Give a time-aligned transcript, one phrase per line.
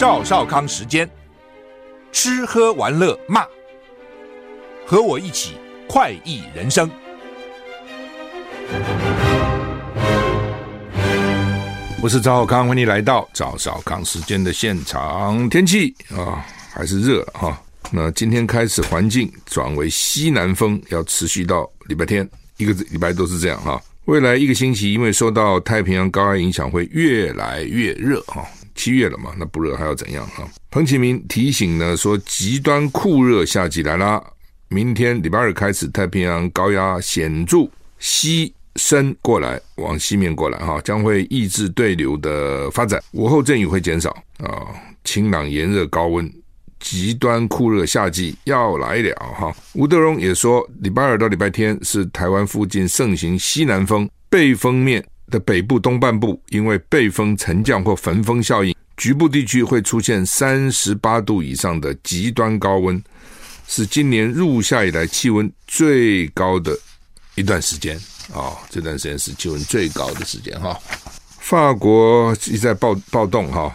[0.00, 1.06] 赵少康时间，
[2.10, 3.44] 吃喝玩乐骂，
[4.86, 5.56] 和我一起
[5.86, 6.90] 快意人生。
[12.00, 15.46] 我是赵少康，欢迎来到赵少康时间的现场。
[15.50, 17.62] 天气啊，还是热哈。
[17.90, 22.26] 那今天开始环境转为西南风，要持续到礼拜天，
[22.56, 23.78] 一个礼拜都是这样哈。
[24.06, 28.42] 未来一个星期，因为受到太平洋高压影响，会越来越热哈。
[28.80, 30.42] 七月了嘛，那不热还要怎样哈？
[30.70, 34.24] 彭启明提醒呢，说极端酷热夏季来啦。
[34.68, 43.02] 明天礼拜二开始，太平洋高压显著西伸过来，往西面过来哈，将会抑制对流的发展。
[43.12, 44.64] 午后阵雨会减少啊，
[45.04, 46.32] 晴朗炎热高温，
[46.78, 49.54] 极端酷热夏季要来了哈。
[49.74, 63.02] 吴德荣也说，礼拜二到礼拜天是台湾附近盛行西南风，背风面的北部东半部，因为背风沉降或焚风效应，局部地区会出现三十八度以上的极端高温，
[63.66, 66.78] 是今年入夏以来气温最高的
[67.36, 67.96] 一段时间
[68.34, 70.78] 啊、这段时间是气温最高的时间哈。
[71.38, 73.74] 法国一再暴暴动哈。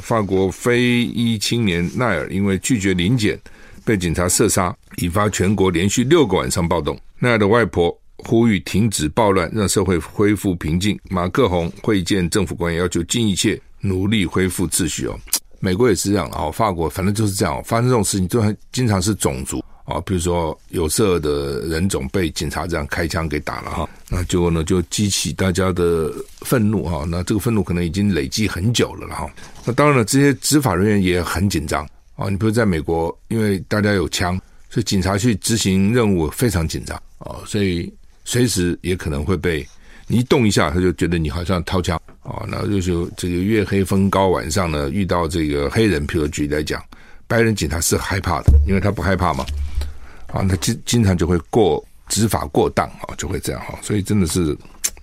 [0.00, 3.38] 法国非裔青年奈尔因为拒绝临检
[3.84, 6.98] 被警察射杀，引发全国连续六个晚上暴动。
[7.18, 10.98] 奈尔的外婆呼吁停止暴乱，让社会恢复平静。
[11.08, 15.18] 马克宏会见政府官员，要求尽一切努力恢复秩序哦。
[15.62, 29.30] 美国也是这样哦，法国反正就是这样，发生这种事情就很经常是种族啊，比如说有色的人种被警察这样开枪给打了哈，那结果呢就激起大家的愤怒哈，那这个愤怒可能已经累积很久了了哈。
[29.66, 32.30] 那当然了，这些执法人员也很紧张啊。
[32.30, 34.40] 你比如在美国，因为大家有枪，
[34.70, 37.92] 所以警察去执行任务非常紧张啊，所以
[38.30, 39.66] 随时也可能会被
[40.06, 42.46] 你一动一下，他就觉得你好像掏枪啊。
[42.46, 46.80] 那就是这个月黑风高晚上呢，遇到这个黑人，譬如举例来讲，
[47.26, 49.44] 白人警察是害怕的，因为他不害怕嘛
[50.32, 50.46] 啊。
[50.48, 53.76] 他经经常就会过执法过当啊，就会这样哈。
[53.82, 54.56] 所以真的是。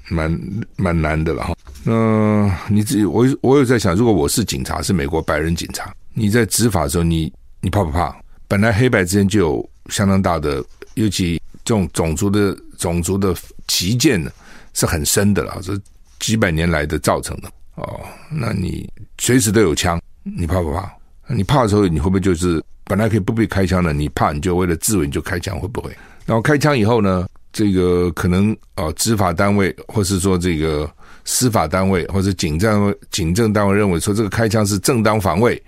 [0.10, 0.32] 蛮
[0.78, 1.54] 蛮难的了哈。
[1.84, 7.30] 那你自己，我我有在想，如果我是警察，是美国白人警察，你在执法的时候，你
[7.60, 8.16] 你怕不怕？
[8.48, 13.36] 本来黑白之间就有相当大的，尤其这种种族的种族的
[13.68, 14.32] 歧见呢，
[14.74, 15.78] 是很深的了，这
[16.18, 18.00] 几百年来的造成的哦。
[18.32, 20.90] 那你随时都有枪，你怕不怕？
[21.28, 25.92] 你怕的时候，你会不会就是本来可以不必开枪的，你怕你就为了自卫你就开枪，会不会？
[26.26, 27.28] 然后开枪以后呢？
[27.52, 30.90] 这个可能啊，执法单位，或是说这个
[31.26, 35.62] 司法单位，或者警政警政单位认为说这个开枪是正当防卫，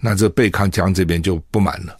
[0.00, 1.96] 那这被开枪这边就不满了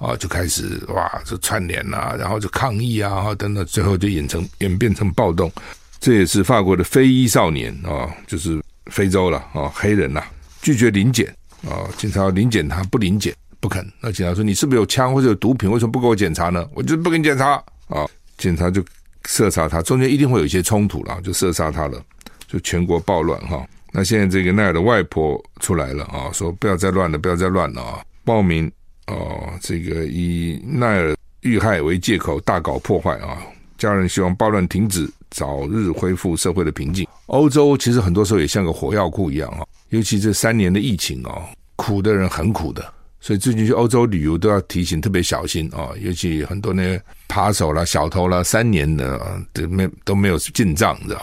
[0.00, 5.52] 啊，就开始哇，就串联啊，然后就抗议啊，等等，最后就演成演变成暴动。
[6.00, 10.24] 这也是法国的非裔少年啊，就是非洲了啊，黑人呐，
[10.62, 11.26] 拒绝临检
[11.68, 16.66] 啊，警察要临检他不临检不肯，那警察说你是不是有枪或者有毒品，为什么不给我检查呢？
[16.74, 18.08] 我就不给你检查啊。
[18.38, 18.82] 警察就
[19.26, 22.02] 射杀他，中间一定会有一些冲突了，就射杀他了，
[22.48, 23.62] 就全国暴乱哈。
[23.92, 28.00] 那现在这个奈尔的外婆出来了啊，说不要再乱了，不要再乱了啊！
[28.24, 28.70] 报名
[29.10, 33.42] 哦，这个以奈尔遇害为借口大搞破坏啊！
[33.76, 37.06] 家人希望暴乱停止，早日恢复社会的平静。
[37.26, 42.92] 欧洲其实很多时候也像个火药库一样啊，尤其这三年的疫情啊，苦的人很苦的。
[43.22, 49.20] 所以最近去欧洲旅游都要提醒特别小心啊，尤其很多那些扒手啦、小偷啦，三年的
[49.52, 51.20] 都没都没有进账，知道？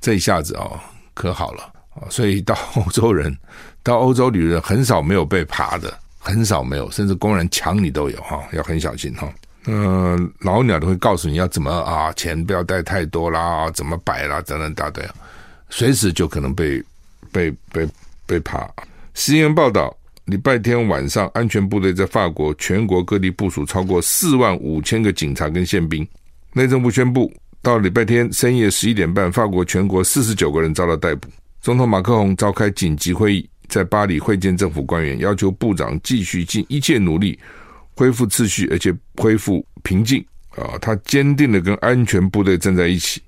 [0.00, 0.82] 这一下子啊，
[1.14, 1.62] 可好了
[1.94, 2.08] 啊！
[2.10, 3.34] 所以到 欧洲人
[3.82, 5.92] 到欧洲旅游很少没有被扒的，
[6.26, 9.32] 很少没有，甚至公然抢你都有哈，要很小心哈。
[9.66, 15.04] 嗯、呃，老鸟都会告诉你要怎么啊，钱不要带太多啦，怎么摆啦，等等大堆，
[15.70, 16.82] 随时就可能被
[17.30, 17.88] 被被
[18.26, 18.68] 被扒。
[19.14, 19.96] 新闻报道。
[20.26, 26.04] 礼拜天晚上，安全部队在法国全国各地部署超过四万五千个警察跟宪兵。
[26.52, 27.32] 内政部宣布，
[27.62, 31.28] 到礼拜天深夜十一点半，法国全国四十九个人遭到逮捕。
[31.60, 37.38] 总统马克宏召开紧急会议，在巴黎会见政府官员，要求部长继续尽一切努力
[37.94, 40.24] 恢复秩序，而且恢复平静。
[40.56, 43.20] 啊，他坚定的跟安全部队站在一起，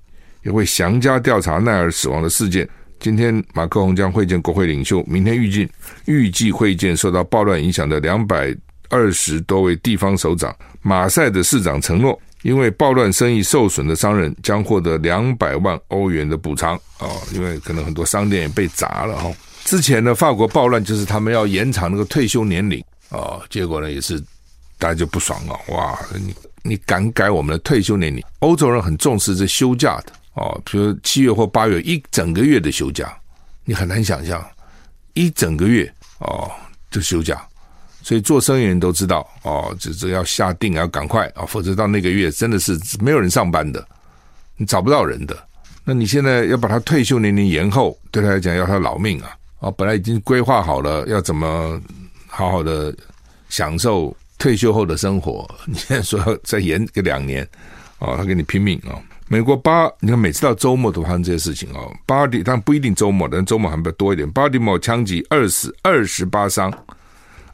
[0.43, 2.67] 也会详加调查奈尔死亡的事件。
[2.99, 5.69] 今天马克宏将会见国会领袖，明天预计
[6.05, 8.53] 预计会见受到暴乱影响的两百
[8.89, 10.55] 二十多位地方首长。
[10.81, 19.31] 马赛的市长承诺，因为暴乱生意受损的商人将获得两百万欧元的补偿啊，因为可能很多商店也被砸了哈。
[19.65, 24.19] 之前呢，法国暴乱就是他们要延长那个退休年龄啊，结果呢也是
[24.77, 26.33] 大家就不爽了，哇，你
[26.63, 28.23] 你敢改我们的退休年龄？
[28.39, 30.13] 欧洲人很重视这休假的。
[30.35, 33.13] 哦，比如七月或八月一整个月的休假，
[33.65, 34.41] 你很难想象，
[35.13, 36.49] 一整个月哦，
[36.89, 37.45] 就休假。
[38.01, 43.85] 所以做生意人都知道哦，这这要下定要赶快啊，否则到那个月真的是没有人上班的，
[44.55, 45.37] 你找不到人的。
[45.83, 49.35] 那你现在要把他退休年龄延后，对他来讲要他老命啊！
[49.59, 51.79] 哦，本来已经规划好了要怎么
[52.27, 52.95] 好好的
[53.49, 57.47] 享受退休后的生活， 你现在说要再延个两年，
[57.99, 58.95] 哦，他跟你拼命啊！
[59.27, 61.95] 美国巴，你看每次到周末都发生这些事情哦。
[62.07, 64.27] 巴迪，但不一定周末，但周末还比较多一点。
[64.31, 66.73] 巴迪莫枪击二死二十八伤。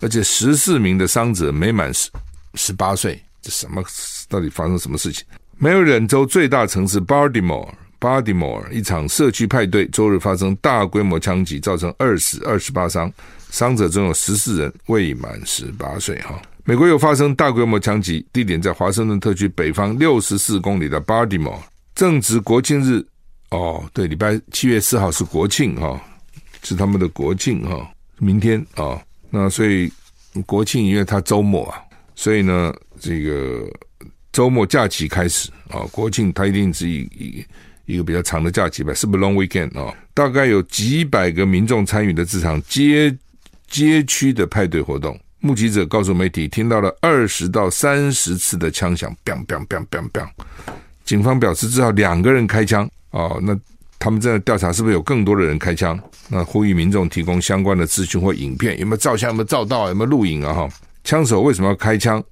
[0.01, 2.09] 而且十四名的伤者没满十
[2.53, 3.81] 十八岁，这什么？
[4.29, 5.25] 到底发生什么事情？
[5.57, 13.11] 梅里兰州最大城市巴迪摩尔，巴迪莫尔一场社区派对周日发生大规模枪击，造成二死二十八伤，
[13.49, 16.19] 伤者中有十四人未满十八岁。
[16.21, 21.59] 哈，美国又发生大规模枪击，地点在华盛顿特区北方六十四公里的巴迪莫尔，
[21.95, 23.05] 正值国庆日。
[23.51, 26.01] 哦，对，礼拜七月四号是国庆哈，
[26.63, 28.99] 是他们的国庆哈，明天啊。
[29.29, 29.89] 那所以
[30.45, 31.79] 国庆，因为它周末啊，
[32.15, 33.69] 所以呢，这个
[34.33, 37.45] 周末假期开始啊，国庆它一定是以以
[37.85, 39.93] 一个比较长的假期吧，是不是 long weekend 哦？
[40.13, 43.15] 大概有几百个民众参与的这场街
[43.67, 50.27] 街区的派对活动，目击者告诉媒体，听到了二十到三十次的枪响，bang bang bang bang bang。
[51.03, 53.57] 警方表示，至少两个人开枪哦，那。
[53.97, 55.97] 他们正在调查是不是有更多的人开枪？
[56.27, 59.29] 那呼吁民众提供相关的资讯或影片，有没有照相？
[59.29, 59.87] 有没有照到？
[59.87, 60.53] 有没有录影啊？
[60.53, 60.69] 哈，
[61.03, 62.23] 枪手为什么要开枪？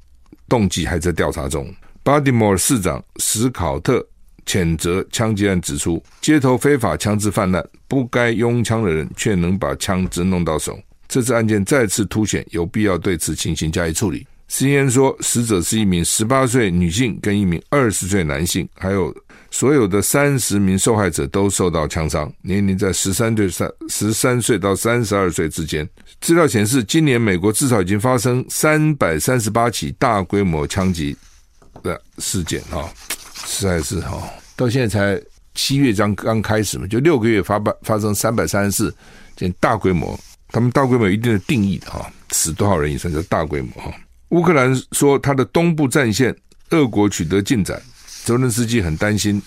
[0.47, 1.73] 动机还在调查中。
[2.03, 4.05] 巴蒂摩尔市长史考特
[4.45, 10.79] 谴责枪击案，指出街头非法枪支泛滥，不该拥枪的人却能把枪支弄到手。
[11.07, 14.25] 这次案件再次凸显有必要对此情形加以处理。
[14.47, 19.15] C N 说，死者是一名十八岁女性跟一名二十岁男性，还有。
[19.49, 25.87] 所有的三十名受害者都受到枪伤，年龄在十三岁三十三岁到三十二岁之间。
[26.21, 31.15] 资料显示，今年美国至少已经发生三百三十八起大规模枪击
[31.83, 32.89] 的事件啊，
[33.45, 34.21] 实在是哈，
[34.55, 35.21] 到现在才
[35.53, 38.95] 七月刚刚开始嘛，就六个月发办发生三百三十四
[39.35, 40.19] 件大规模，
[40.49, 43.93] 他们大规模有一定的定义的哈，死多少人也算叫大规模哈。
[44.29, 46.35] 乌克兰说，他的东部战线，
[46.71, 47.79] 俄国取得进展。
[48.23, 49.39] 泽伦斯基很担心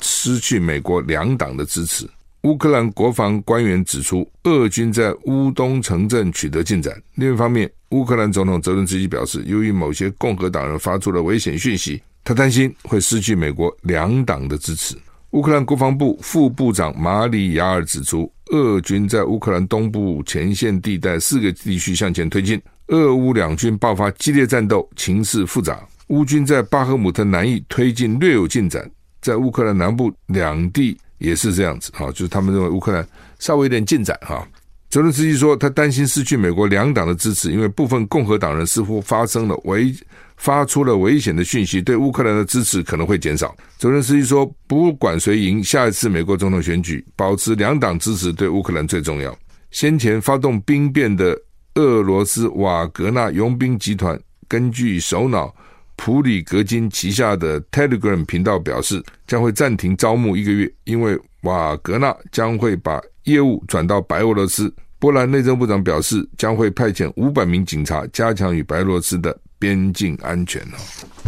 [0.00, 2.08] 失去美国两党的支持。
[2.42, 7.00] 乌克兰国防官员指出，俄军在乌东城镇取得进展。
[7.16, 14.96] 另一方面，乌克兰总统泽伦斯基表示，由于某些共和党人发出了危险讯息，他担心会失去美国两党的支持。
[15.30, 25.80] 乌克兰国防部副部长马里亚尔指出，俄军在乌克兰东部前线地带四个地区向前推进，俄乌两军爆发激烈战斗，情势复杂。
[26.08, 28.90] 乌军在巴赫姆特南翼推进略有进展，
[29.22, 33.06] 在乌克兰南部两地也是这样子哈，就是他们认为乌克兰
[33.38, 34.46] 稍微有点进展哈。
[34.90, 39.94] 泽伦斯基说，他担心失去美国两党的支持，因为部分共和党人似乎发生了危
[40.36, 43.54] 发出了危险的讯息，对乌克兰的支持可能会减少。
[43.78, 49.36] 泽连斯基说，不管谁赢下一次美国总统选举，保持两党支持对乌克兰最重要。
[49.70, 51.36] 先前发动兵变的
[51.74, 54.18] 俄罗斯瓦格纳佣兵集团，
[54.48, 55.54] 根据首脑。
[55.94, 64.74] 普里格金旗下的 Telegram 频道表示，将会暂停招募一个月，因为瓦格纳将会把业务转到白俄罗斯。
[64.98, 70.76] 波兰内政部长表示，将会派遣五百名警察加强与白俄罗斯的边境安全哦。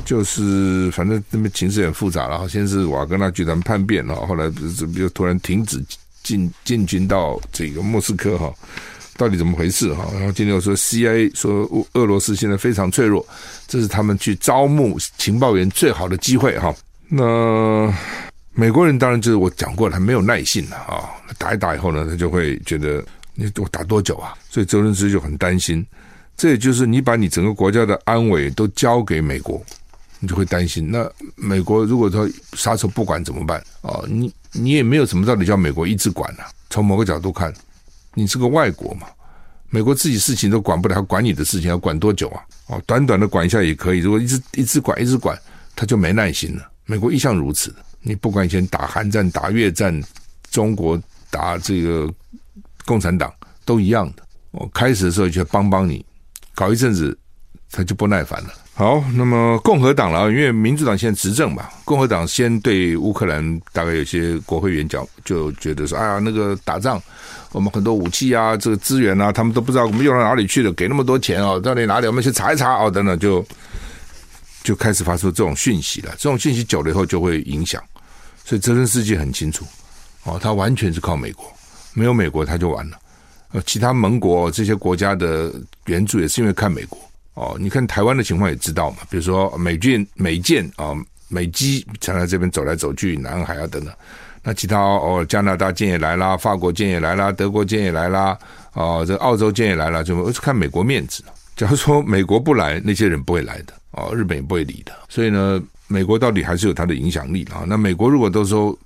[0.04, 2.48] 就是反正这边情势很复杂了。
[2.48, 4.52] 先是瓦格纳集团叛变了，后来
[4.96, 5.80] 又突然停止
[6.24, 8.52] 进进军到这个莫斯科哈。
[9.16, 10.08] 到底怎么回事哈？
[10.14, 13.24] 然后今天又说 CIA 说俄罗斯现在非常脆弱，
[13.68, 16.74] 这是他们去招募情报员最好的机会哈。
[17.08, 17.94] 那
[18.52, 21.08] 美国人当然就是我讲过了，他没有耐性了啊。
[21.38, 23.04] 打一打以后呢，他就会觉得
[23.36, 24.34] 你我打多久啊？
[24.50, 25.86] 所以泽伦斯基就很担心。
[26.36, 29.62] 这也就是你把你整个国家的安危都交给美国，
[30.20, 30.90] 你就会担心。
[30.90, 34.00] 那美国如果说撒手不管怎么办啊？
[34.08, 36.46] 你你也没有什么道理叫美国一直管啊。
[36.70, 37.52] 从某个角度看。
[38.16, 39.08] 你是个外国嘛？
[39.70, 42.40] 美国自己事情都管不了，管你的事情要管多久啊？
[42.68, 43.98] 哦，短短的管一下也可以。
[43.98, 45.36] 如果一直一直管一直管，
[45.74, 46.70] 他就没耐心了。
[46.86, 47.74] 美国一向如此。
[48.02, 50.00] 你不管以前打韩战、打越战，
[50.48, 50.96] 中国
[51.28, 52.08] 打这个
[52.84, 53.32] 共产党
[53.64, 54.22] 都一样的。
[54.52, 56.06] 我开始的时候就帮帮你，
[56.54, 57.16] 搞一阵子
[57.70, 58.50] 他就不耐烦了。
[58.76, 67.00] 好，那么共和党了，因为民主党现在执政嘛，共和党先对乌克兰大概有些国会议员讲，就觉得说，哎呀，那个打仗，
[67.52, 72.08] 我们很多武器啊，这个资源啊，他们都不知道我们用到哪里去了，给那么多钱哦，到底哪里？
[72.08, 73.46] 我们去查一查哦，等等，就
[74.64, 76.10] 就开始发出这种讯息了。
[76.18, 77.80] 这种讯息久了以后就会影响，
[78.44, 79.64] 所以泽连斯基很清楚，
[80.24, 81.46] 哦，他完全是靠美国，
[81.92, 82.98] 没有美国他就完了。
[83.54, 85.52] 呃，其他盟国这些国家的
[85.86, 86.98] 援助也是因为看美国
[87.34, 87.56] 哦。
[87.56, 90.92] 你看台湾的情况也知道嘛，比如说美军、美舰啊、
[91.28, 93.94] 美机常在这边走来走去，南海啊等等。
[94.42, 98.36] 那其他哦，加拿大舰也来啦，法国舰也来啦，德国舰也来啦，
[98.72, 101.22] 哦，这澳洲舰也来了，就看美国面子。
[101.54, 104.92] 假如说美国不来，那些人不会来的哦，日本也不会理的。
[105.08, 107.62] 所以呢，美国到底还是有它的影响力啊。
[107.64, 108.76] 那美国如果都说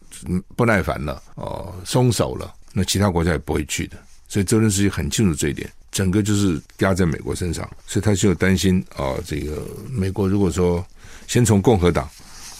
[0.54, 3.96] 不耐烦了哦，松手了，那其他国家也不会去的。
[4.28, 10.84] 所以泽连斯基很清楚这一点，整个就是压在美国身上，所以他就担心啊，这个美国如果说
[11.26, 12.08] 先从共和党，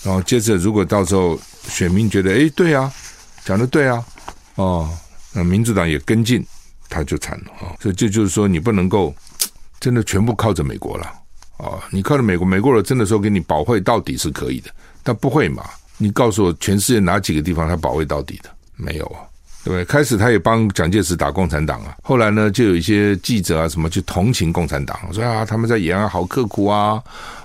[0.03, 2.93] 然后接着如果到时候选民觉得哎对啊，
[3.45, 4.05] 讲的对啊，
[4.57, 4.91] 哦，
[5.33, 6.45] 那民主党也跟进，
[6.89, 7.77] 他就惨了啊。
[7.81, 9.15] 所以这就是说你不能够。
[9.81, 11.05] 真的全部靠着美国了
[11.57, 11.79] 啊！
[11.93, 14.69] 你靠着美国，美国人真的说给你保卫到底是可以的，
[15.05, 15.65] 但不会嘛？
[15.99, 18.51] 你告诉我，全世界哪几个地方他保卫到底的？
[18.75, 19.23] 没有啊，
[19.65, 19.85] 对不对？
[19.85, 27.03] 开始他也帮蒋介石打共产党啊，后来呢，就有一些记者啊什么去同情共产党，说啊他们在延安好刻苦啊，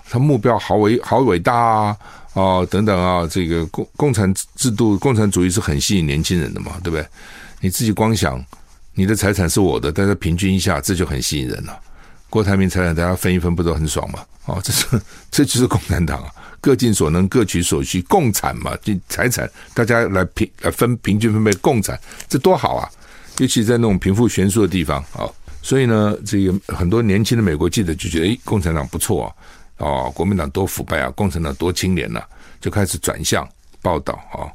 [0.09, 1.97] 他目标好伟好伟大啊，
[2.33, 7.05] 哦等等啊，这个共共产制度、共产主义是很吸引年轻人的嘛，对不对？
[7.59, 8.43] 你自己光想
[8.93, 11.79] 你的财产是我的，大家平均一下，这就很吸引人了。
[12.29, 14.19] 郭台铭财产大家分一分，不都很爽吗？
[14.45, 14.85] 哦，这是
[15.31, 16.29] 这就是共产党啊，
[16.63, 22.89] 各尽所能，各取所需，共产嘛，就财产大家来平来分平均分配，共产这多好啊！
[23.39, 25.27] 尤其在那种贫富悬殊的地方啊，
[25.61, 29.35] 所以呢，这个很多年轻的美国记者就觉得，诶，共产党不错啊，
[29.79, 32.23] 哦，国民党多腐败啊，共产党多清廉呐，
[32.61, 33.45] 就开始转向
[33.81, 34.47] 报道啊，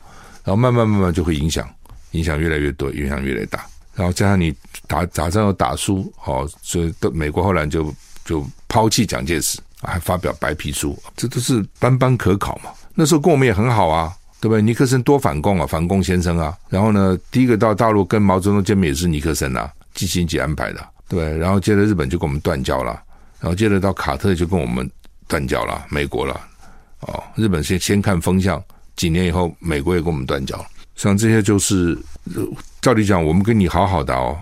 [0.44, 1.68] 然后慢慢慢慢就会影响，
[2.12, 3.66] 影响越来越多，影响越来越大。
[3.94, 4.54] 然后加上你
[4.86, 12.70] 打打仗又打输，哦，所以的美国后来就就抛弃蒋介石，还发表白皮书，这都是斑斑可考嘛。
[12.94, 14.60] 那时候跟我们也很好啊，对不对？
[14.60, 16.56] 尼克森多反共啊，反共先生啊。
[16.68, 21.36] 然后呢，第一个到大陆跟毛泽东见面也是尼克森啊，季辛吉安排的，对？
[21.38, 23.00] 然后接着日本就跟我们断交了，
[23.40, 24.90] 然后接着到卡特就跟我们
[25.26, 26.40] 断交了，美国了，
[27.00, 28.62] 哦，日本先先看风向，
[28.96, 30.66] 几年以后美国也跟我们断交了。
[30.96, 31.96] 像这些就是，
[32.80, 34.36] 照理讲，我们跟你好好的哦，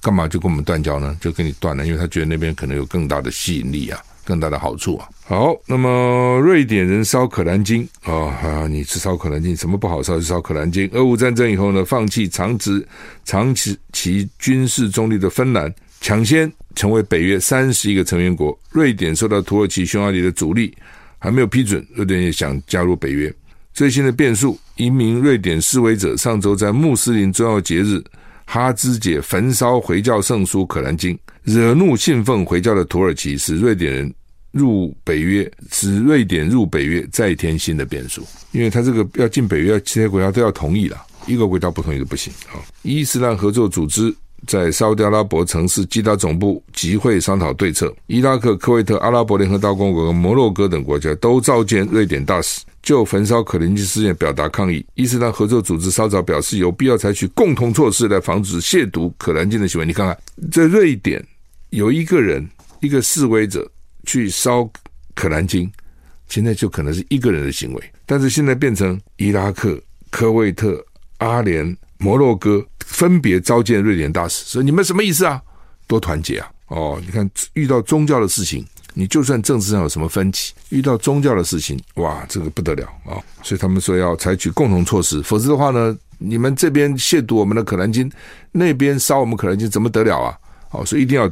[0.00, 1.16] 干嘛就跟我们断交呢？
[1.20, 5.08] 就跟你断了，因为他觉得那边可能有更大的吸引力啊，更大的好处啊。
[5.24, 10.90] 好，那么瑞典人烧可兰经啊啊，你吃烧可兰经，什么不好烧就烧可兰经。
[10.92, 12.84] 俄乌战争以后呢，放弃长期
[13.24, 18.58] 长期其军事中立的芬兰，抢先成为北约三十一个成员国。
[18.70, 20.74] 瑞典受到土耳其、匈牙利的阻力，
[21.18, 23.32] 还没有批准，瑞典也想加入北约。
[23.72, 28.02] 最新的变数：一名瑞典示威者上周在穆斯林重要节日
[28.44, 31.14] 哈兹节焚烧回教圣书《可兰经》，
[31.46, 34.14] 惹怒信奉回教的土耳其，使瑞典人
[34.50, 38.26] 入北约，使瑞典入北约再添新的变数。
[38.50, 42.58] 因为他这个要进北约，其他国家都要同意了，一个国家不同意都不行啊。
[42.82, 44.12] 伊斯兰合作组织
[44.44, 52.60] 在沙乌地阿拉伯城市基达总部集会商讨对策，伊拉克、科威特、阿拉伯联合大公国和摩洛哥等国家都召见瑞典大使。
[52.82, 54.86] 就焚烧可兰经事件表达抗议。
[54.94, 59.84] 伊斯兰合作组织稍早表示，有必要采取共同措施来防止亵渎可兰经的行为。
[59.84, 60.16] 你看看，
[60.52, 61.20] 在瑞典
[61.76, 62.48] 有一个人，
[62.80, 63.70] 一个示威者
[64.06, 64.66] 去烧
[65.14, 65.70] 可兰经，
[66.26, 69.78] 现在就可能是一个人的行为，但是现在变成伊拉克、
[70.08, 70.82] 科威特、
[71.18, 75.38] 阿联、摩洛哥分别召见瑞典大使，说你们什么意思啊？
[75.86, 76.50] 多团结啊！
[76.68, 78.64] 哦，你看遇到宗教的事情。
[78.98, 83.20] 你就算政治上有什么分歧，遇到宗教的事情，哇，这个不得了啊！
[83.42, 88.10] 所以他们说要采取共同措施，否则的话呢，你们这边亵渎我们的可兰经，
[88.52, 90.38] 那边烧我们可兰经，怎么得了啊？
[90.70, 91.30] 哦，所以一定要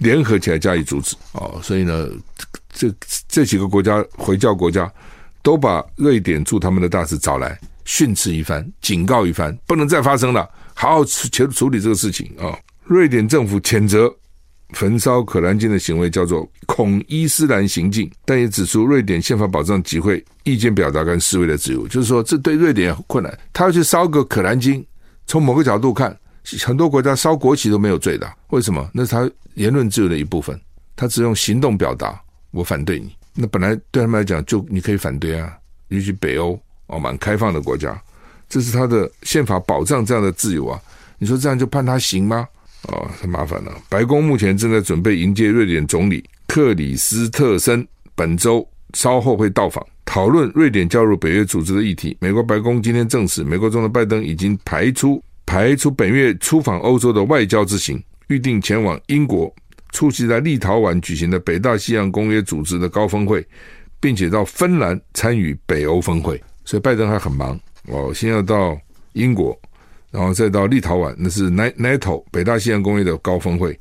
[0.00, 1.60] 联合起来加以阻止哦。
[1.62, 2.08] 所以呢，
[2.72, 2.92] 这
[3.28, 4.90] 这几个国家回教国家
[5.42, 12.58] 都把瑞典驻他们的大使找来训斥一番，警告一番，不能再发生了，好好处处理这个事情啊、哦！
[12.84, 14.12] 瑞典政府谴责。
[14.74, 21.86] 焚烧可兰经的行为叫做恐伊斯兰行径，但也指出瑞典宪法保障集会、意见表达跟示威的自由。
[21.88, 23.38] 就是说，这对瑞典很困难。
[23.52, 24.82] 他要去烧个可兰经，
[25.26, 26.18] 从某个角度看，
[26.64, 28.30] 很多国家烧国旗都没有罪的。
[28.48, 28.90] 为什么？
[28.92, 30.58] 那是他言论自由的一部分。
[30.94, 32.20] 他只用行动表达，
[32.50, 33.14] 我反对你。
[33.34, 35.56] 那本来对他们来讲，就你可以反对啊。
[35.88, 38.00] 尤其北欧哦，蛮开放的国家，
[38.48, 40.80] 这是他的宪法保障这样的自由啊。
[41.18, 42.46] 你说这样就判他刑吗？
[42.88, 43.72] 哦，太麻烦了。
[43.88, 52.16] 白宫目前正在准备迎接瑞典总理克里斯特森，本周稍后会到访，讨论瑞典加入北约组织的议题。
[52.20, 59.54] 美国白宫今天证实，美国总统拜登已经排出排出本月出访欧洲的外交之行，预定前往英国
[59.90, 63.46] 出席在立陶宛举行的北大西洋公约组织的高峰会，
[64.00, 66.42] 并且到芬兰参与北欧峰会。
[66.64, 68.80] 所以拜登还很忙哦，先要到
[69.12, 69.54] 英国。
[70.10, 73.78] 然后再到立陶宛，那是 NATO 北大西洋公约的高峰会，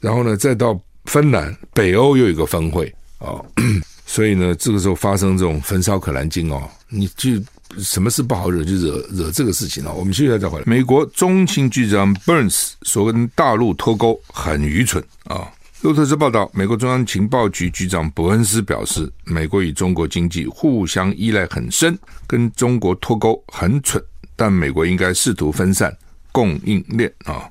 [0.00, 3.42] 然后呢，再到芬兰，北欧又有一个峰会、哦，
[4.04, 7.30] 所以呢，这个时候发生这种焚烧可兰经哦，你就
[7.78, 15.50] 什么事不好惹，就惹惹这个事情了、我们现在再回来，美国中情局长 Burns 说跟大陆脱钩很愚蠢啊。
[15.82, 24.02] 路透社报道，美国中央情报局局长伯恩斯表示，美国与中国经济互相依赖很深，跟中国脱钩很蠢，
[24.34, 25.94] 但美国应该试图分散
[26.32, 27.50] 供应链啊。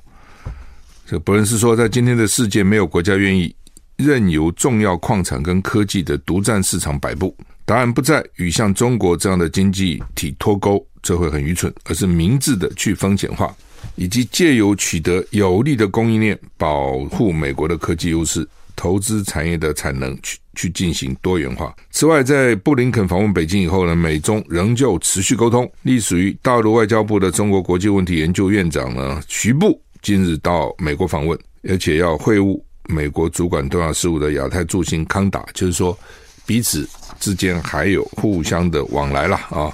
[1.05, 3.55] 这伯恩斯说，在今天的世界，没有国家愿意
[3.97, 7.37] 任由重要矿产跟科技的独占市场摆布。
[7.65, 13.55] 答案不在与像中国这样的经济体脱钩，这会很愚蠢，而是明智的去风险化。
[13.96, 21.75] 以及借由取得有利的供应链，保护美国的科技优势，投资产业的产能，去去进行多元化。
[21.91, 25.70] 此外，在布林肯访问北京以后呢，美中仍旧持续沟通。
[25.82, 35.96] 隶属于大陆外交部的中国国际问题研究院长呢，徐步今日到美国访问，而且要会晤美国主管东亚事务的亚太助卿康达，就是说
[36.45, 36.88] 彼此
[37.19, 39.71] 之间还有互相的往来了啊。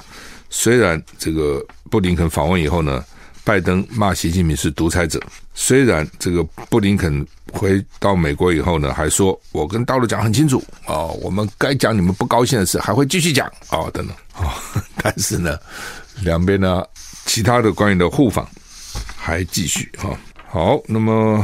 [0.50, 3.04] 虽然这个布林肯访问以后呢。
[3.46, 5.20] 拜登骂习近平是独裁者，
[5.56, 14.54] 虽然这个布林肯回到美国以后呢，还说我跟大陆讲很清楚啊、我们该讲你们不高兴的事，还会继续讲啊、等等啊、
[15.02, 15.58] 但是呢，
[16.22, 16.84] 两边呢，
[17.26, 18.48] 其他的官员的互访
[19.16, 20.14] 还继续啊、
[20.48, 21.44] 好，那么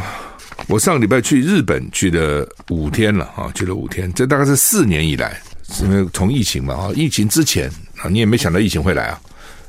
[0.67, 5.39] 我上个礼拜去日本去了五天了啊，去了五天，这大概是四年以来，
[5.81, 9.21] 因为从疫情嘛啊，疫情之前啊，你也没想到疫情会来啊。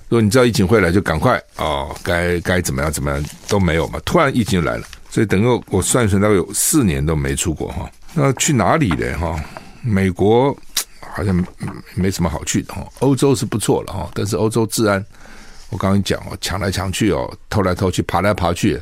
[0.08, 3.98] 如果你知道疫情会来，就赶快哦，该该怎么样怎么样都没有嘛。
[4.04, 7.90] 突然疫情就来了，所以等个我算一算，大概有四年都没出国哈。
[8.14, 9.18] 那去哪里的？
[9.18, 9.38] 哈？
[9.82, 10.56] 美国
[11.00, 11.44] 好像
[11.94, 12.86] 没什么好去的哈。
[13.00, 15.04] 欧洲是不错了哈，但是欧洲治安，
[15.70, 18.80] 我刚刚讲哦，抢来抢去哦，偷来偷去，爬来爬去，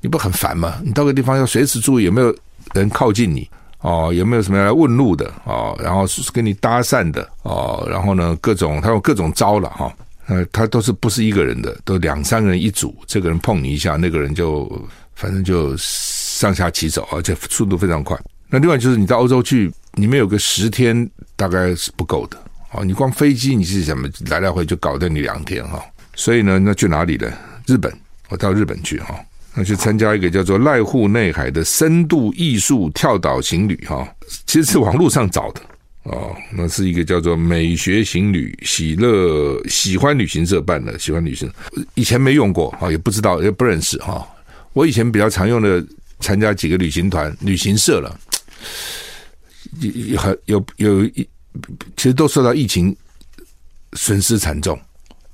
[0.00, 0.80] 你不很烦吗？
[0.84, 2.34] 你到个地方要随时注意有没有
[2.74, 3.48] 人靠近你
[3.80, 9.92] 哦，有没有什么来问路的哦，然后是跟你搭讪的哦，然后呢，各种他有各种招了哈。
[10.26, 14.70] 呃，他都是不是一个人的，都两三个人一组，这个人碰你一下，那个人就
[15.16, 18.16] 反正就上下其手，而且速度非常快。
[18.48, 22.36] 那另外就是你到欧洲去，你们有个十天大概是不够的
[22.70, 25.84] 哦，你光飞机你是怎么来来回就搞定你两天哈。
[26.20, 27.32] 所以呢，那去哪里呢？
[27.66, 27.90] 日本，
[28.28, 29.18] 我到日本去哈，
[29.54, 34.06] 那去参加一个叫做濑户内海的深度艺术跳岛行旅哈，
[34.44, 35.62] 其实是网络上找的。
[36.02, 41.50] 哦，那是一个叫做“美学行旅喜乐喜欢旅行社”办的，喜欢旅行，
[41.94, 44.28] 以前没用过啊，也不知道也不认识哈。
[44.74, 45.82] 我以前比较常用的，
[46.18, 48.20] 参加几个旅行团、旅行社了，
[49.80, 51.10] 有有有有，
[51.96, 52.94] 其实都受到疫情
[53.94, 54.78] 损失惨重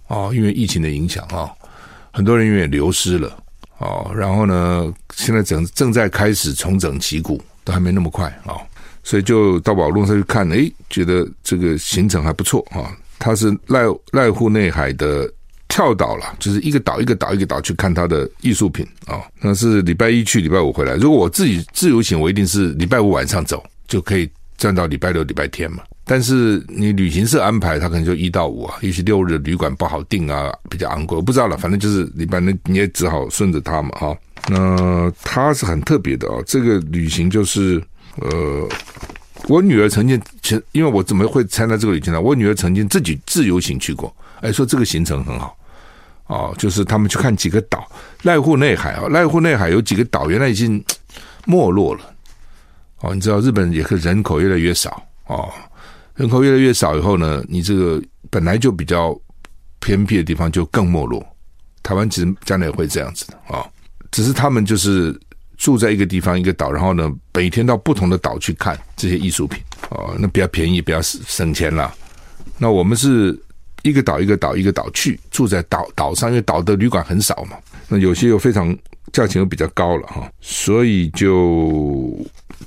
[0.08, 1.50] 哦，因为疫情的影响啊，
[2.12, 3.36] 很多人员也流失了
[3.78, 4.10] 哦。
[4.14, 8.54] 然后呢，现在正正在开始重整旗鼓，都还没那么快啊。
[9.02, 12.90] 所以就到网络上去看，诶，觉得这个行程还不错啊。
[13.18, 15.32] 它是濑濑户内海的
[15.68, 19.22] 跳岛了，就是一个岛一个岛一个岛去看它的艺术品啊。
[19.40, 20.94] 那是礼拜一去，礼拜五回来。
[20.96, 25.82] 如果我自己自由行，我一定是礼拜五晚上走，就可以站到礼拜六、礼拜天嘛。
[26.06, 31.56] 但是你旅行社安排，他可能就一到五啊，也许六日旅馆不好订啊，比较昂贵，我不知道了。
[31.56, 34.16] 反正就是你，反正你也只好顺着他嘛，哈。
[34.48, 37.82] 那他是很特别的啊，这个旅行就是。
[38.18, 38.66] 呃，
[39.46, 42.18] 我女儿曾经，前因为我怎么会参加这个旅行呢？
[42.18, 45.54] 我女儿曾经自己自由行去过，哎，说这个行程很好，
[46.28, 47.86] 哦，就是他们去看几个岛，
[48.22, 50.82] 濑户内海啊，濑户内海有几个岛，原来已经
[51.44, 52.00] 没落了，
[53.00, 55.52] 哦，你知道日本也是人口越来越少，哦，
[56.16, 59.18] 人口越来越少以后呢，你这个本来就比较
[59.80, 61.24] 偏僻的地方就更没落，
[61.82, 63.64] 台湾其实将来也会这样子的啊，
[64.10, 65.18] 只是他们就是。
[65.58, 71.90] 住在一个地方一个岛，然后呢，每天到不同的岛去看这些艺术品哦，那比较便宜，比较省钱啦。
[72.58, 73.34] 那我们是
[73.82, 77.56] 一个岛一个岛一个岛去住在岛岛上，因为岛的旅馆很少嘛。
[77.88, 78.76] 那有些又非常
[79.12, 82.16] 价钱又比较高了哈，所以就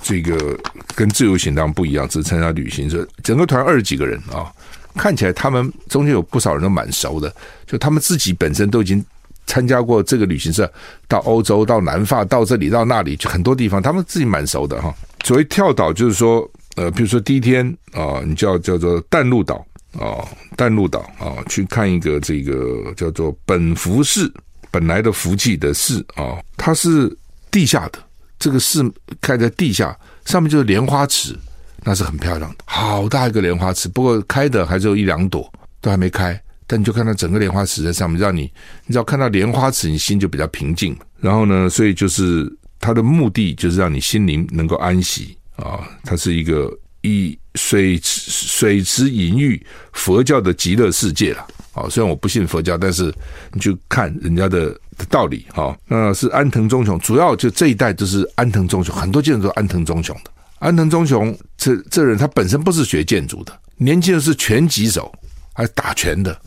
[0.01, 0.57] 这个
[0.95, 4.51] 跟自由行当不一样，只参加旅行社，整个团二十几个人啊，
[4.95, 7.33] 看起来他们中间有不少人都蛮熟的，
[7.65, 9.03] 就他们自己本身都已经。
[9.45, 10.71] 参加过这个旅行社，
[11.07, 14.93] 到欧洲、到南法、到这里、到那里，就很多地方，他们自己蛮熟的哈。
[15.23, 19.65] 所谓跳岛，就是说，呃，比如说第一天啊，你叫叫做淡路岛
[19.99, 20.21] 啊，
[20.55, 24.31] 淡路岛啊，去看一个这个叫做本福寺，
[24.71, 27.15] 本来的福气的寺啊，它是
[27.49, 27.99] 地下的，
[28.37, 28.83] 这个寺
[29.19, 31.35] 开在地下，上面就是莲花池，
[31.83, 35.51] 那是很漂亮的，好大一个莲花池，不过开的还只有一两朵，
[35.81, 36.39] 都还没开。
[36.67, 38.41] 但你就看到整个莲花池在上面，让你
[38.85, 40.95] 你只要看到莲花池，你心就比较平静。
[41.19, 42.47] 然后呢，所以就是
[42.79, 45.79] 它的目的就是让你心灵能够安息啊。
[46.03, 51.47] 它是一个以水池水池隐喻佛教的极乐世界了。
[51.87, 53.13] 虽然我不信佛教，但是
[53.53, 54.75] 你就看人家的
[55.09, 55.77] 道理哈。
[55.87, 60.31] 那是安藤忠雄，主要就这一代都是安藤忠雄，很多建筑都是安藤忠雄的。
[60.57, 65.09] 安藤忠雄这这人他本身不是学建筑的，年轻的是拳击手，
[65.53, 66.37] 还打拳的，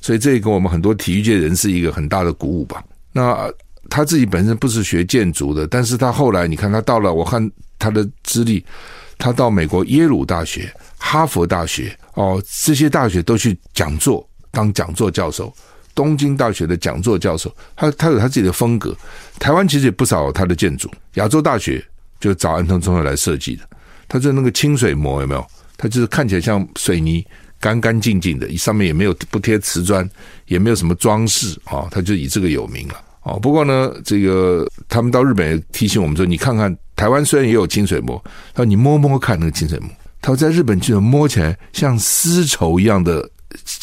[0.00, 2.84] 所以这给我们很多体育界人士一个很大的鼓舞吧。
[3.12, 3.50] 那
[3.88, 8.62] 他自己本身不是学建筑的，但是他后来你看他到了，我看他的资历，
[9.16, 14.26] 他到美国耶鲁大学、哈佛大学哦，这些大学都去讲座。
[14.52, 15.52] 当讲座教授，
[15.94, 18.94] 东京大学的讲座教授，他他有他自己的风格。
[19.38, 21.84] 台湾其实也不少他的建筑，亚洲大学
[22.20, 23.62] 就找安藤忠雄来设计的。
[24.06, 25.44] 他就那个清水模有没有？
[25.76, 27.26] 他就是看起来像水泥，
[27.58, 30.08] 干干净净的，上面也没有不贴瓷砖，
[30.46, 31.88] 也没有什么装饰啊。
[31.90, 33.38] 他就以这个有名了哦。
[33.40, 39.88] 不过呢，这个他们到日本也提醒我们说，你看看台湾虽然也有清水模，他说你摸摸看那个清水模，
[40.20, 43.26] 他说在日本就摸起来像丝绸一样的。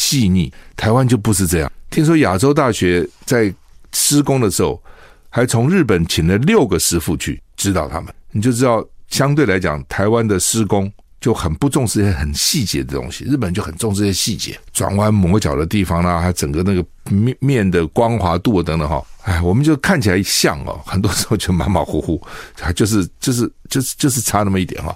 [0.10, 1.72] 细腻，台湾就不是这样。
[1.92, 3.54] 听说亚洲大学在
[3.92, 4.82] 施工的时候，
[5.30, 10.92] 还从日本请了六个师傅去指导他们，你就知道相对来讲，台湾的施工
[11.22, 19.06] 就很不重视一些很细节的东西，日本就很重视这些细节，转弯抹角的地方啦，还整个那个面面的光滑度等等哈。
[19.22, 22.20] 哎，我们就看起来像哦，很多时候就马马虎虎，
[22.60, 24.96] 还就是就是就是就是差那么一点哈。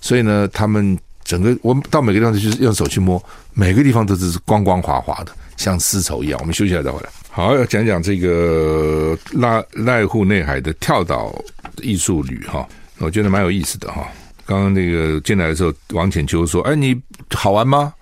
[0.00, 0.98] 所以呢，他们。
[1.24, 6.38] 整个我们到每个地方就是用手去摸，每个地方都是光光滑滑的，像丝绸一样。
[6.40, 7.08] 我们休息一下再回来。
[7.30, 11.34] 好，要讲讲这个濑濑户内海的跳岛
[11.82, 14.06] 艺术旅哈，我觉得蛮有意思的哈。
[14.46, 16.94] 刚刚那个进来的时候，王浅秋说：“哎，你
[17.30, 17.92] 好玩吗？”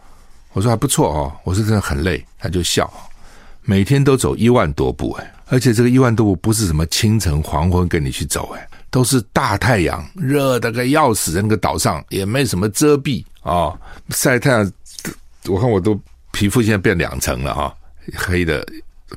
[0.52, 2.92] 我说：“还不错哦。”我说：“真的很累。”他就笑。
[3.64, 8.68] 每天都走一万多步哎，而且这个一万多步不是什么清晨黄昏跟你去走哎。
[8.92, 13.72] 都是大太阳，热的个要死，那个岛上也没什么遮蔽啊、
[14.10, 14.72] 晒太阳，
[15.48, 15.98] 我看我都
[16.30, 17.74] 皮肤现在变两层了哈、
[18.14, 18.62] 黑的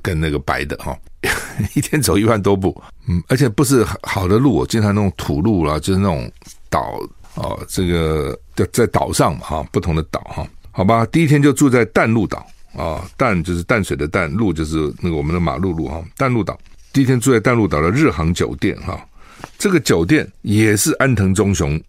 [0.02, 0.98] 跟那个白的哈、
[1.76, 6.32] 一天走一万多步，嗯，而且不是好的路，我经常那种土路啦，就是那种
[6.70, 6.98] 岛
[7.34, 16.58] 哦，这个在在岛上嘛哈，不同的岛哈，好吧，第一天就住在淡路岛啊，淡就是淡水的淡，路就是那个我们的马路路哈，淡路岛，
[16.94, 19.06] 第一天住在淡路岛的日航酒店哈。
[19.58, 21.82] 这个酒店也是安藤忠雄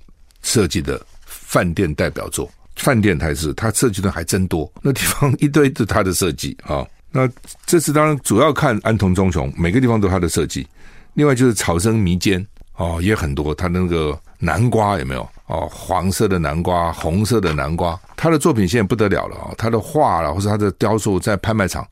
[0.43, 6.87] 设计的饭店代表作，饭店还是他设计的还真多，那地方一堆是他的设计啊。
[7.11, 7.29] 那
[7.65, 10.67] 这次当然主要看安藤忠雄，每个地方都他的设计。
[11.15, 15.67] 另外就是草生弥坚哦，也很多，他那个南瓜有没有哦？
[15.73, 19.55] 黄色的南瓜，红色的南瓜，他的作品现在不得了了啊！
[19.57, 21.87] 他的画啦，或者他的雕塑在拍卖场。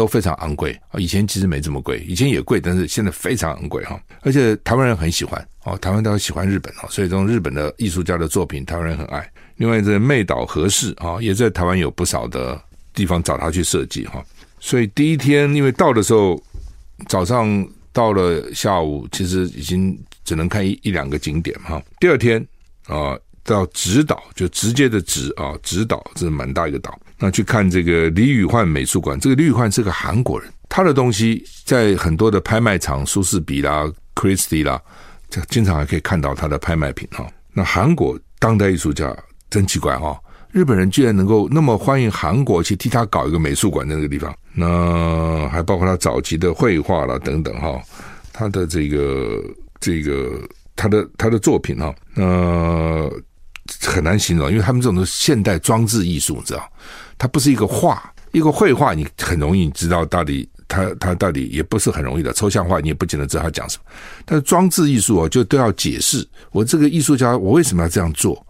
[0.00, 0.98] 都非常昂贵啊！
[0.98, 4.00] 以前其实没这么贵，以前也贵，但是现在非常昂贵哈。
[4.22, 9.30] 而且台湾人很喜欢哦，台湾都喜欢日本哦，所以这种日本的艺术家的作品，台湾人很爱。
[9.56, 12.58] 另外，这妹岛和氏啊，也在台湾有不少的
[12.94, 14.24] 地方找他去设计哈。
[14.58, 16.42] 所以第一天因为到的时候，
[17.06, 21.82] 早上到了下午，其实已经只能看一一两个景点哈。
[22.00, 22.42] 第二天
[22.86, 23.18] 啊。
[23.42, 26.96] 到直岛就直接的直啊，直岛这是蛮大一个岛。
[27.22, 34.80] 那去看这个李宇焕美术馆，这个李宇焕是个韩国人，他的东西在很多的拍卖场，苏士比啦、Christie 啦，
[35.28, 37.26] 这经常还可以看到他的拍卖品哈。
[37.52, 39.14] 那韩国当代艺术家
[39.50, 40.18] 真奇怪哈，
[40.50, 47.78] 日本人居然能够那么欢迎韩国去替他搞一个美术馆在那个地方，那还包括他早期的绘画啦等等哈，
[48.32, 49.44] 他的这个
[49.78, 50.40] 这个
[50.74, 53.10] 他的他的作品哈，那。
[53.82, 56.68] 很难形容，因为他们这种都是现代装置艺术，你知道，
[57.20, 62.32] 它不是一个画，一个绘画，你很容易知道到底它它到底也不是很容易的。
[62.32, 63.92] 抽象画你也不见得知道它讲什么，
[64.24, 66.26] 但是装置艺术哦，就都要解释。
[66.50, 68.42] 我这个艺术家，我为什么要这样做？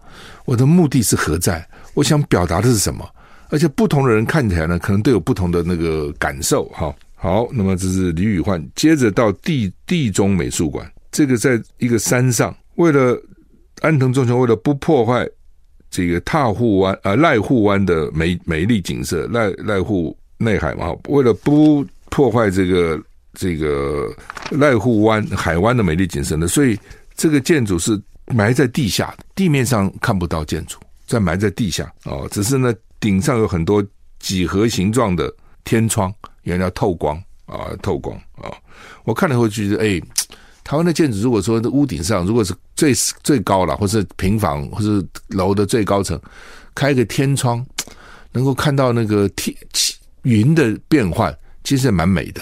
[0.45, 1.67] 我的目的是何在？
[1.93, 3.05] 我想表达的是什么？
[3.49, 6.63] 而且不同的人看起来呢，可能都有不同的那个感受。
[6.69, 13.21] 哈，好，那么这是李宇焕，接着到地地中美术馆，这个在一个山上，为了。
[13.81, 15.27] 安藤忠雄为了不破坏
[15.91, 22.99] 这个踏户湾啊濑户湾的美美丽景色，濑濑户内海嘛，为了不破坏这个
[23.33, 24.09] 这个
[24.49, 26.79] 濑户湾海湾的美丽景色呢，所以
[27.13, 32.25] 这个建筑是埋在地下，地面上看不到建筑，在埋在地下哦。
[32.31, 33.85] 只是呢，顶上有很多
[34.17, 35.31] 几何形状的
[35.65, 38.49] 天窗，原来透光啊，透光啊。
[39.03, 40.01] 我看了后觉得，哎。
[40.71, 46.17] 台湾的建筑，如果说屋顶上如果是最最高了，或是平房，或是楼的最高层，
[46.73, 47.61] 开个天窗，
[48.31, 49.53] 能够看到那个天
[50.21, 52.41] 云的变换，其实也蛮美的。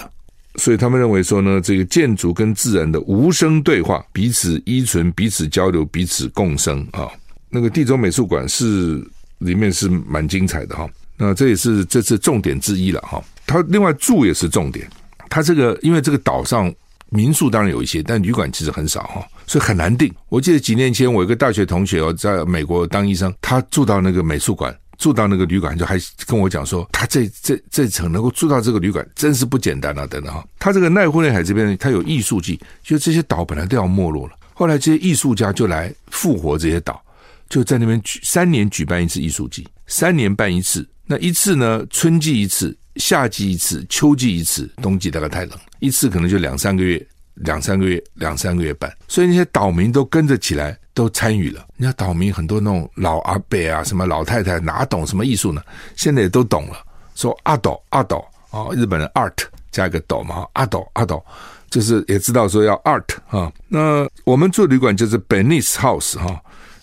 [0.58, 7.10] 所以他们认为说呢，这个建筑跟自然的无声对话，彼此依存、彼此交流、彼此共生啊。
[7.50, 9.04] 那个地中美术馆是
[9.40, 10.88] 里面是蛮精彩的哈。
[11.18, 13.20] 那这也是这次重点之一了哈。
[13.48, 14.88] 它另外住也是重点。
[15.32, 16.72] 它这个因为这个岛上
[17.12, 20.14] 民宿当然有一些，但旅馆其实很少哈，所以很难定。
[20.30, 24.76] 我记得几年前我有个大学同学哦，在美国当医生，他住到那个美术馆。
[25.00, 30.06] 住到那个旅馆，就还跟我讲说，他这这这层能够住到这个旅馆，真是不简单啊！
[30.06, 37.02] 等等哈，他这个濑户内海这边，他有艺术季，就这些岛本来都要没落了，后来这些艺术家就来复活这些岛，
[37.48, 50.78] 就在那边举三年举办一次艺术季，三年办一次，那一次呢，春季一次，夏季一次，秋季一次，冬季大概太冷，一次可能就两三个月，两三个月，两三个月半，所以那些岛民都跟着起来。
[50.92, 55.62] 都参与了，你看岛民很多那种老阿伯啊，什么老太太，哪懂什么艺术呢？
[55.96, 56.84] 现在也都懂了，
[57.16, 58.18] 说阿斗阿斗
[58.50, 59.38] 啊，日本人 art
[59.72, 61.24] 加一个斗嘛，阿斗阿斗，
[61.70, 63.50] 就是也知道说要 art 啊。
[63.70, 66.38] 那我们住旅馆就是 Beneath House 哈，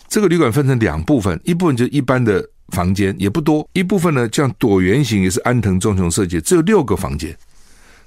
[0.08, 7.36] 这个旅馆分成两部分，一部分就一般的房间也不多，一部分呢像椭圆形也是安藤忠雄设计，只有六个房间，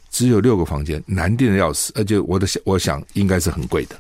[0.10, 3.96] 只有六个房间，难订的要死，而且我的想我想应该是很贵的。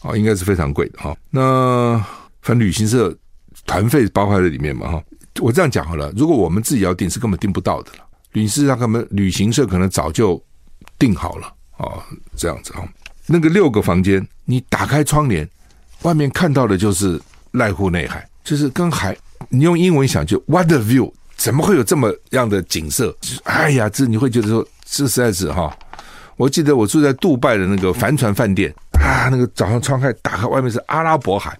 [0.00, 1.16] 啊，应该是非常贵的哈。
[1.30, 1.96] 那
[2.42, 3.16] 反正旅行社
[3.64, 5.02] 团费包含在里面嘛哈。
[5.40, 8.04] 我这样讲好了，如果我们自己要订，是根本订不到的了。
[8.32, 10.38] 旅行社他们旅行社可能早就
[10.98, 11.46] 订好了
[11.78, 12.04] 啊，
[12.36, 12.86] 这样子哈。
[13.26, 15.48] 那个六个房间，你打开窗帘，
[16.02, 17.18] 外面看到的就是
[17.52, 19.16] 濑户内海，就是跟海。
[19.54, 21.12] 你用英文想就 What a view？
[21.36, 23.16] 怎么会有这么样的景色？
[23.44, 25.76] 哎呀，这你会觉得说，这实在是哈。
[26.36, 28.74] 我记得我住在杜拜的那个帆船饭店。
[28.92, 31.58] 啊，那个早上窗开打开，外面是阿拉伯海，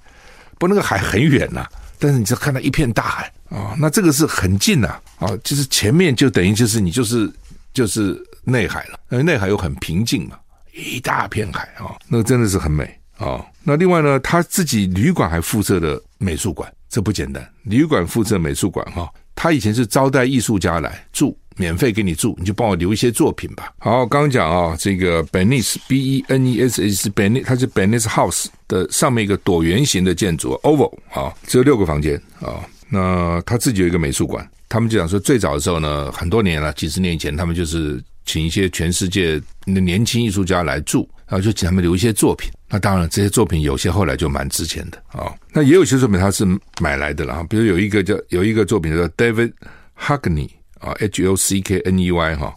[0.58, 1.66] 不，那个海很远呐、
[1.98, 7.30] 但是你就看到一片大海啊、那这个是很近呐，啊、哦，就是前面就等于就是你就是
[7.74, 10.36] 就是内海了，因为内海又很平静嘛，
[10.72, 13.44] 一大片海啊、哦，那个真的是很美、哦。
[13.62, 21.36] 那另外呢，他自己旅馆还附设了美术馆，这不简单，旅馆附设美术馆哈，他以前是招待艺术家来住。
[21.56, 23.72] 免费给你住，你就帮我留一些作品吧。
[23.78, 32.58] 好，刚刚讲啊，这个 Beneath B E N E S H Beneath，它是 Beneath House 的上面一个椭圆形的建筑，Oval 啊，只有六个房间啊。
[32.88, 42.50] 那他自己有一个美术馆，他们就讲说，最早的时候呢，很多年了，几十年以前，他们就是请一些全世界的年轻艺术家来住，然后就请他们留一些作品。
[42.68, 45.32] 那当然，这些作品有些后来就蛮值钱的啊。
[45.52, 46.44] 那也有些作品他是
[46.80, 49.52] 买来的了，比如有一个叫有一个作品叫 David
[49.98, 50.48] Hockney。
[50.80, 52.54] 啊，H O C K N E Y 哈，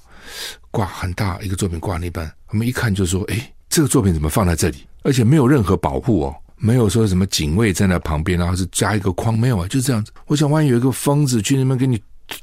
[0.69, 4.80] 挂很大一个作品挂那边，我们一看就说，哎，这个作品怎么放在这里？
[5.03, 10.12] 而且没有任何保护哦，没有说什么警卫在那旁边，然后是加一个框，没有啊，就这样子。
[10.25, 11.97] 我想，万一有一个疯子去那边给你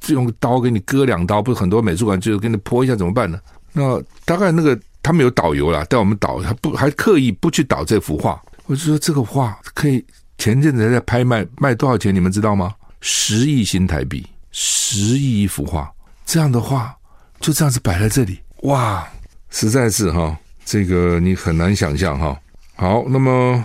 [0.08, 3.40] 用刀给你割两刀，不是很多美术馆就给你泼一下怎么办呢？
[3.72, 8.40] 那大概那个他们有导游啦，带我们导，他不还刻意不去导这幅画。
[8.66, 10.04] 我就说这个画可以
[10.38, 12.14] 前阵子在拍卖，卖多少钱？
[12.14, 12.74] 你们知道吗？
[13.00, 14.24] 十亿新台币。
[14.56, 15.92] 十亿一幅画，
[16.24, 16.94] 这样的画
[17.40, 19.04] 就这样子摆在这里，哇，
[19.50, 22.38] 实在是哈，这个你很难想象哈。
[22.76, 23.64] 好，那么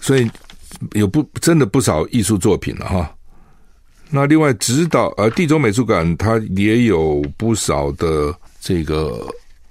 [0.00, 0.30] 所以
[0.92, 3.12] 有不真的不少艺术作品了哈。
[4.10, 9.26] 那另外指导呃地中美术馆，它也有不少的这个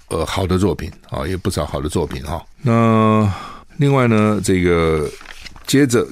[0.10, 2.46] 呃好的作品啊，也不少好的作品哈。
[2.62, 3.32] 那
[3.78, 5.10] 另外呢，这个
[5.66, 6.08] 接着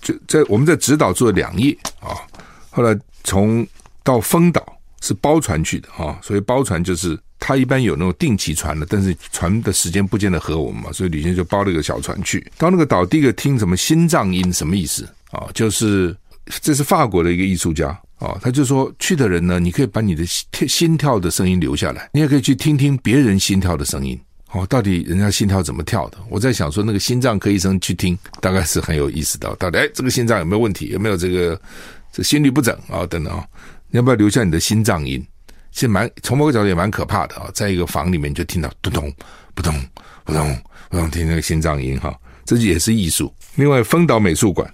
[0.00, 2.16] 就在我们在直岛住了两夜啊，
[2.70, 3.66] 后来从。
[4.06, 4.64] 到丰岛
[5.00, 12.46] 是包船去的啊，所以包船就是它一般有那种定期船的，但是船的时间不见得合我们嘛，所以旅行就包了一个小船去。
[12.56, 15.48] 到那个岛，第一个听什么心脏音，什么意思啊？
[15.52, 16.16] 就是
[16.60, 24.18] 这是法国的一个艺术家啊，他就说去的人呢，你可以把你的心跳的声音留下来，你也可以去听听别人心跳的声音
[24.52, 26.18] 哦，到底人家心跳怎么跳的？
[26.30, 29.54] 我在想说，那个心脏科医生去听，大概是很有意思的。
[29.56, 30.86] 到底哎，这个心脏有没有问题？
[30.86, 31.60] 有没有这个
[32.12, 33.04] 这心律不整啊？
[33.06, 33.44] 等等啊。
[33.90, 35.24] 要不要留下你的心脏音？
[35.72, 39.12] 其实蛮从某个角度也蛮可怕的啊，在一个房里面就听到咚咚、
[39.54, 39.74] 扑通、
[40.24, 40.58] 扑通、
[40.90, 43.32] 扑通，听那个心脏音哈，这也是艺术。
[43.56, 44.72] 另外，丰岛美术馆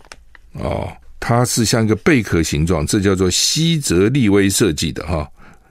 [0.53, 0.91] 哦，
[1.25, 5.25] 它是像一个贝壳形状，这叫做西泽立威设计的哈，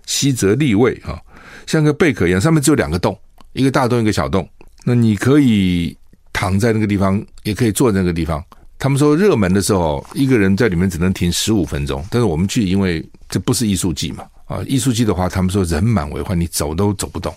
[0.05, 1.21] 西泽立威哈，
[1.67, 3.19] 像个贝壳一样，上面只有两个洞，
[3.51, 4.47] 一个大洞，一个小洞。
[4.85, 5.93] 那你可以
[6.31, 8.41] 躺在那个地方，也可以坐在那个地方。
[8.79, 12.01] 他们说热门的时候，一个人在里面只能停十五分钟。
[12.09, 17.35] 但是我们去，因为这不是艺术季嘛，啊，艺术季的话，他们说人满为患，你走都走不动，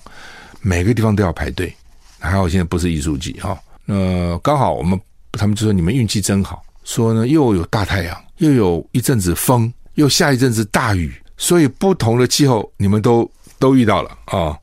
[0.63, 1.75] 每个地方都要排队。
[2.21, 4.99] 还好现在不是艺术季哈，呃，刚好我们
[5.33, 14.57] 他们就说你们运气真好，说呢又有大太阳，又有一阵子风，又下一阵子大雨，所以不同的气候你们都都遇到了啊。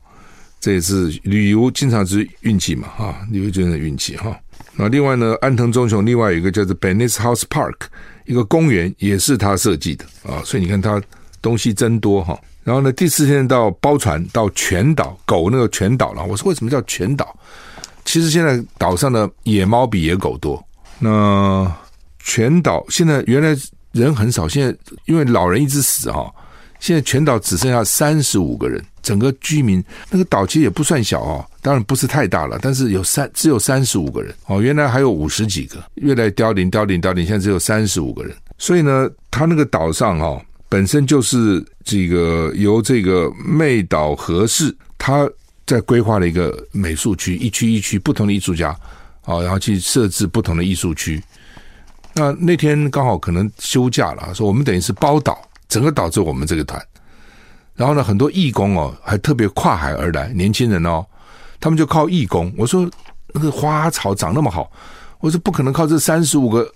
[0.60, 4.38] 这也是旅游经常是运气嘛，啊，旅游就是运气哈。
[4.76, 7.74] 那另外呢，安藤忠雄另外有一个叫做 Bennett House Park，
[8.26, 11.02] 一个公园也是他设计的啊，所以你看他
[11.42, 12.38] 东西真多哈。
[12.62, 16.24] 然后呢，第四天到包船到全岛，狗那个全岛了。
[16.24, 17.36] 我说为什么叫全岛？
[18.04, 20.64] 其实现在岛上的野猫比野狗多。
[21.00, 21.68] 那
[22.22, 23.56] 全岛现在原来
[23.92, 26.32] 人很少，现在因为老人一直死哈，
[26.80, 28.82] 现在全岛只剩下三十五个人。
[29.02, 38.32] 整个居民那个岛其实也不算小哦，当然不是太大了，但是有三只有三十五个人哦，原来还有五十几个，越来凋零凋零凋零，现在只有三十五个人。
[38.58, 45.28] 所以呢，他那个岛上哈、哦，本身就是这个由这个妹岛和氏他
[45.66, 48.68] 在规划了一个美术区，一区一区不同的艺术家
[49.22, 51.20] 啊、哦，然后去设置不同的艺术区。
[52.14, 56.80] 那那天刚好可能休假了，说我们等于是包岛，整个岛就我们这个团。
[57.74, 61.04] 然后呢，很多义工哦，还特别跨海而来，年轻人哦，
[61.58, 62.52] 他们就靠义工。
[62.56, 62.88] 我说
[63.32, 64.70] 那个花草长那么好，
[65.20, 66.70] 我说不可能靠这三十五个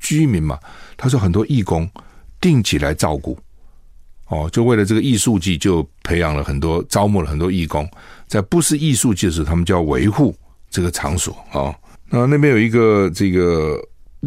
[0.00, 0.58] 居民嘛。
[0.96, 1.88] 他说很多义工
[2.40, 3.38] 定期来照顾，
[4.28, 7.86] 哦，就为了这个艺术季，就培养了很多，招募了很多义工，
[8.26, 10.34] 在不是艺术季的时候，他们就要维护
[10.70, 11.74] 这个场所哦。
[12.08, 13.78] 那那边有一个这个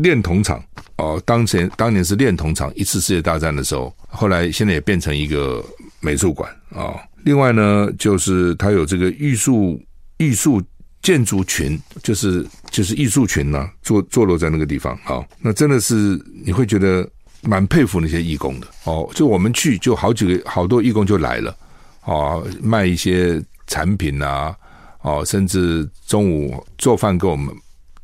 [0.01, 0.63] 炼铜厂
[0.97, 5.63] 哦，当前当年是炼铜厂，一次世界大战的时候，后来现在也变成一个。
[5.99, 9.81] 美术馆啊，另外呢，就是它有这个艺术
[10.17, 10.61] 艺术
[11.01, 15.25] 建筑群，就是就是艺术群呢、坐坐落在那个地方啊。
[15.41, 17.05] 那真的是你会觉得
[17.41, 19.09] 蛮佩服那些义工的哦。
[19.15, 21.57] 就我们去，就好几个好多义工就来了
[22.01, 24.55] 啊，卖一些产品啊，
[25.01, 27.53] 哦，甚至中午做饭给我们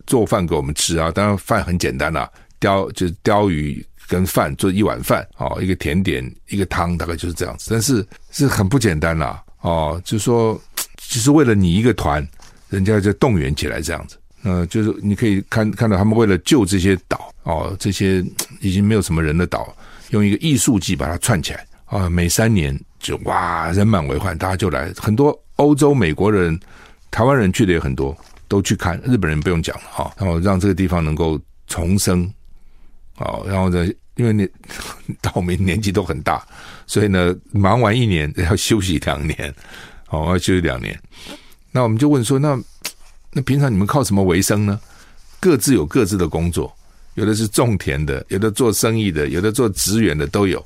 [0.08, 1.12] 做饭给我们吃啊。
[1.12, 3.86] 当然饭很简单啦、啊，鯛就是鯛鱼。
[4.10, 7.70] 跟饭做一碗饭哦，一个甜点，一个汤，大概就是这样子。
[7.72, 10.62] 但是是很不简单啦，哦，就是说，
[10.98, 12.28] 就是为了你一个团，
[12.70, 14.18] 人家就动员起来这样子。
[14.44, 18.24] 呃，就是你可以看看到他们为了救这些岛哦，这些
[18.60, 19.74] 已经没有什么人的岛，
[20.10, 22.10] 用一个艺术季把它串起来啊。
[22.10, 26.60] 每三年就哇，人满为患，大家就来，很多欧洲、美国人、
[27.10, 28.16] 台湾人去的也很多，
[28.54, 29.02] 都去看。
[29.04, 32.32] 日本人不用讲了哈，然后让这个地方能够重生。
[33.18, 34.48] 哦，然后呢，因为你
[35.22, 36.46] 岛民年纪都很大，
[36.86, 39.52] 所以呢，忙完一年 要休息两年，
[40.10, 40.96] 哦，要休息两年。
[41.72, 42.56] 那我们就问说，那
[43.32, 44.80] 那平常你们靠什么为生呢？
[45.40, 46.72] 各自有各自的工作，
[47.16, 50.64] 有的是种田的，有的做生意的，有的做职员的都有。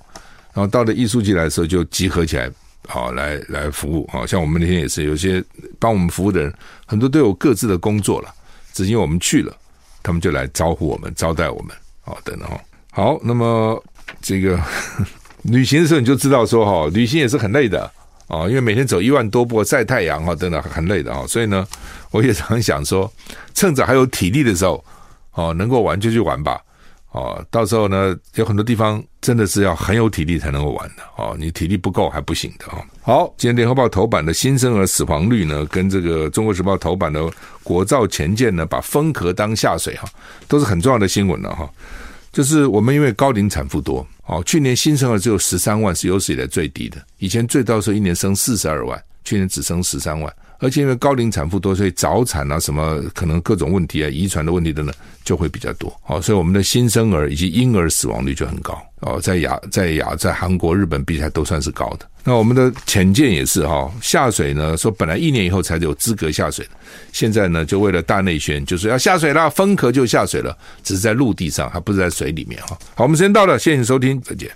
[0.54, 2.52] 然后到了艺术季来的时候，就集合起来，
[2.88, 4.06] 好来来服务。
[4.12, 5.42] 好像我们那天也是，有些
[5.80, 6.54] 帮我们服务的人，
[6.88, 8.34] 很多都有各自的工作了，
[8.74, 9.56] 只因为我们去了，
[10.02, 11.76] 他们就来招呼我们，招待我们。
[12.02, 12.48] 好的呢，
[12.92, 13.84] 好，那么
[14.22, 14.58] 这个
[15.44, 17.84] 旅行的时候你就知道说哈，旅行也是很累的
[18.28, 21.68] 啊，因为每天走一万多步晒太阳啊，等等很累的啊，所以呢，
[22.12, 23.12] 我也常想说，
[23.54, 24.84] 趁着还有体力的时候，
[25.34, 26.62] 哦，能够玩就去玩吧，
[27.12, 32.84] 哦，到时候呢，有很多地方真的是要很有体力才能够玩的哦，你体力不够还不行的哦。
[33.02, 37.28] 好，今天联合报头版的新生儿死亡率呢，跟这个中国时报头版的
[37.64, 40.08] 国造前舰呢，把封壳当下水哈，
[40.48, 41.68] 都是很重要的新闻了哈。
[42.32, 46.98] 就是我们因为高龄产妇多，哦，去年新生儿只有十三万，是有史以来最低的。
[47.18, 50.32] 以前最高的时候一年生四十二万，去年只生十三万。
[50.60, 54.94] 而且因为高龄产妇多，所以早产啊，什么可能各种问题啊，遗传的问题等等
[55.24, 55.96] 就会比较多。
[56.04, 58.82] 好，所以我们的新生儿以及婴儿死亡率就很高。
[59.02, 62.08] 哦，在亚在亚在韩国、日本比起来都算是高的。
[62.24, 66.68] 那我们的潜舰也是哈，下水呢，说本来一年以后才有资格下水，
[67.14, 72.78] 现在呢就为了大内宣，就是要下水了，封壳就下水了，只是在陆地上，还不是在水里面哈。
[72.96, 74.50] 好，我们时间到了，谢谢你收听，再见。